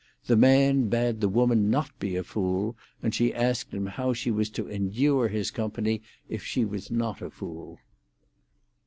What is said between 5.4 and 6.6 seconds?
company if